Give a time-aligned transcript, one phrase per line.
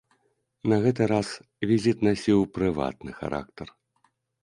[0.73, 1.27] На гэты раз
[1.73, 3.67] візіт насіў прыватны характар.